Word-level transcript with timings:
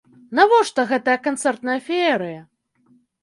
Навошта 0.37 0.85
гэтая 0.91 1.17
канцэртная 1.27 1.77
феерыя? 1.89 2.41